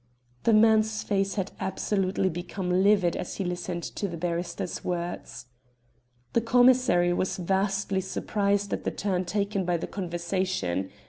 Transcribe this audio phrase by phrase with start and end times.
[0.45, 5.45] The man's face had absolutely become livid as he listened to the barrister's words.
[6.33, 10.89] The commissary was vastly surprised at the turn taken by the conversation.